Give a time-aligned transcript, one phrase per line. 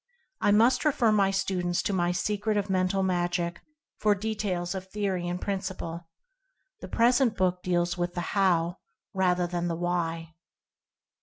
[0.39, 3.59] I must refer my students to my "Secret of Mental Magic"
[3.99, 6.07] for de tails of theory and principle.
[6.79, 8.79] The present book deals with the "HOW?"
[9.13, 10.33] rather than the "Why?"